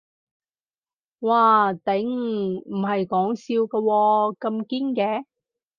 [1.19, 5.25] 嘩頂，唔係講笑㗎喎，咁堅嘅